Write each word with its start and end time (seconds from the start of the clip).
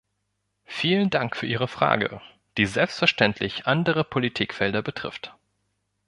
Vielen 0.65 1.11
Dank 1.11 1.35
für 1.37 1.45
Ihre 1.45 1.67
Frage, 1.67 2.21
die 2.57 2.65
selbstverständlich 2.65 3.67
andere 3.67 4.03
Politikfelder 4.03 4.81
betrifft. 4.81 5.35